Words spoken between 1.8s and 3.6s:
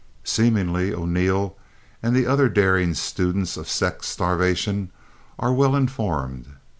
and the other daring students